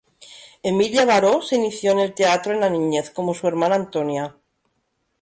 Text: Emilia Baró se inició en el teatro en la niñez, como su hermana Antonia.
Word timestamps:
Emilia 0.69 1.05
Baró 1.09 1.43
se 1.43 1.57
inició 1.57 1.91
en 1.91 1.99
el 1.99 2.15
teatro 2.15 2.55
en 2.55 2.59
la 2.61 2.71
niñez, 2.71 3.11
como 3.11 3.35
su 3.35 3.47
hermana 3.47 3.75
Antonia. 3.75 4.35